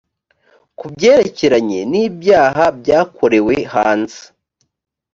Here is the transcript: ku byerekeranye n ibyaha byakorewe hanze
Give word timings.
ku 0.77 0.85
byerekeranye 0.93 1.79
n 1.91 1.93
ibyaha 2.05 2.65
byakorewe 2.79 3.55
hanze 3.73 4.21